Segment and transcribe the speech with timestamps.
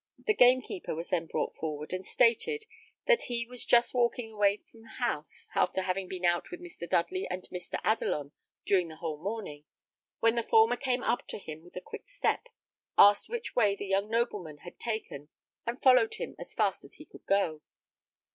[0.17, 2.65] The gamekeeper was then brought forward, and stated,
[3.05, 6.89] that he was just walking away from the house, after having been out with Mr.
[6.89, 7.79] Dudley and Mr.
[7.83, 8.31] Adelon
[8.65, 9.63] during the whole morning,
[10.19, 12.47] when the former came up to him with a quick step,
[12.97, 15.29] asked which way the young nobleman had taken,
[15.67, 17.61] and followed him as fast as he could go.